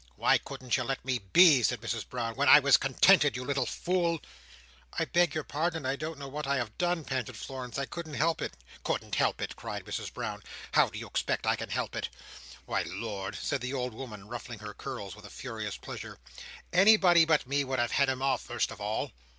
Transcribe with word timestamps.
"Why 0.15 0.39
couldn't 0.39 0.77
you 0.77 0.83
let 0.83 1.05
me 1.05 1.19
be!" 1.19 1.61
said 1.61 1.79
Mrs 1.79 2.09
Brown, 2.09 2.33
"when 2.35 2.49
I 2.49 2.57
was 2.59 2.75
contented? 2.75 3.37
You 3.37 3.45
little 3.45 3.67
fool!" 3.67 4.19
"I 4.93 5.05
beg 5.05 5.35
your 5.35 5.43
pardon. 5.43 5.85
I 5.85 5.95
don't 5.95 6.17
know 6.17 6.27
what 6.27 6.47
I 6.47 6.55
have 6.57 6.75
done," 6.79 7.03
panted 7.05 7.37
Florence. 7.37 7.77
"I 7.77 7.85
couldn't 7.85 8.15
help 8.15 8.41
it." 8.41 8.57
"Couldn't 8.83 9.13
help 9.13 9.43
it!" 9.43 9.55
cried 9.55 9.85
Mrs 9.85 10.11
Brown. 10.11 10.41
"How 10.71 10.87
do 10.89 10.97
you 10.97 11.05
expect 11.05 11.45
I 11.45 11.55
can 11.55 11.69
help 11.69 11.95
it? 11.95 12.09
Why, 12.65 12.81
Lord!" 12.87 13.35
said 13.35 13.61
the 13.61 13.75
old 13.75 13.93
woman, 13.93 14.27
ruffling 14.27 14.57
her 14.57 14.73
curls 14.73 15.15
with 15.15 15.25
a 15.25 15.29
furious 15.29 15.77
pleasure, 15.77 16.17
"anybody 16.73 17.23
but 17.23 17.45
me 17.45 17.63
would 17.63 17.77
have 17.77 17.91
had 17.91 18.09
'em 18.09 18.23
off, 18.23 18.41
first 18.41 18.71
of 18.71 18.81
all." 18.81 19.11